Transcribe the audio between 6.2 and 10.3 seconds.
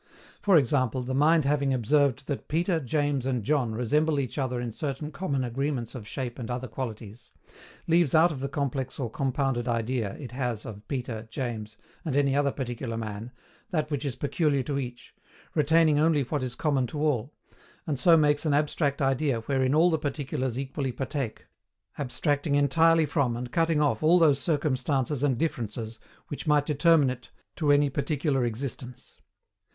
and other qualities, leaves out of the complex or compounded idea